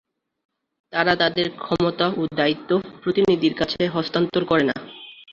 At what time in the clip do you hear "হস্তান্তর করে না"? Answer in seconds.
3.87-4.75